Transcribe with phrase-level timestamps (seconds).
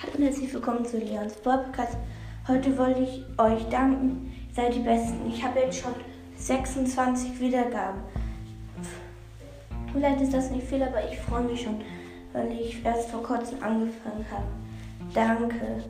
[0.00, 1.96] Hallo und herzlich willkommen zu Leons Podcast.
[2.46, 4.32] Heute wollte ich euch danken.
[4.48, 5.26] Ihr seid die Besten.
[5.26, 5.92] Ich habe jetzt schon
[6.36, 8.00] 26 Wiedergaben.
[9.92, 11.80] Vielleicht ist das nicht viel, aber ich freue mich schon,
[12.32, 14.46] weil ich erst vor kurzem angefangen habe.
[15.12, 15.82] Danke.